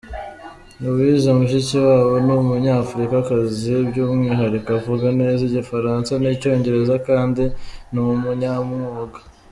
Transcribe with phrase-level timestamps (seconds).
[0.81, 7.43] Louise Mushikiwabo ni Umunyafurikakazi, by’umwihariko uvuga neza Igifaransa n’Icyongereza, kandi
[7.91, 9.19] ni umunyamwuga.